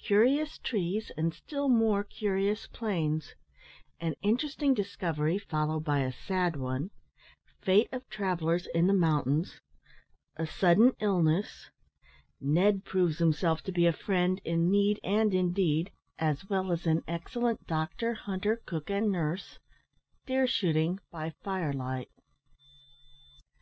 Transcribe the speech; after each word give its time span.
CURIOUS 0.00 0.60
TREES, 0.60 1.12
AND 1.14 1.34
STILL 1.34 1.68
MORE 1.68 2.04
CURIOUS 2.04 2.68
PLAINS 2.68 3.34
AN 4.00 4.14
INTERESTING 4.22 4.72
DISCOVERY, 4.72 5.36
FOLLOWED 5.38 5.84
BY 5.84 5.98
A 5.98 6.10
SAD 6.12 6.56
ONE 6.56 6.90
FATE 7.60 7.90
OF 7.92 8.08
TRAVELLERS 8.08 8.66
IN 8.68 8.86
THE 8.86 8.94
MOUNTAINS 8.94 9.60
A 10.38 10.46
SUDDEN 10.46 10.94
ILLNESS 11.00 11.68
NED 12.40 12.86
PROVES 12.86 13.18
HIMSELF 13.18 13.60
TO 13.60 13.72
BE 13.72 13.84
A 13.84 13.92
FRIEND 13.92 14.40
IN 14.42 14.70
NEED 14.70 15.00
AND 15.04 15.34
IN 15.34 15.52
DEED, 15.52 15.90
AS 16.18 16.48
WELL 16.48 16.72
AS 16.72 16.86
AN 16.86 17.02
EXCELLENT 17.06 17.66
DOCTOR, 17.66 18.14
HUNTER, 18.14 18.62
COOK, 18.64 18.88
AND 18.88 19.12
NURSE 19.12 19.58
DEER 20.24 20.46
SHOOTING 20.46 20.98
BY 21.12 21.28
FIRELIGHT. 21.42 22.08